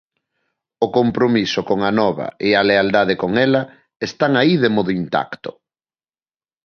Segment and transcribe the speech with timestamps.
[0.85, 3.61] O compromiso con Anova e a lealdade con ela
[4.07, 5.51] están aí de modo intacto.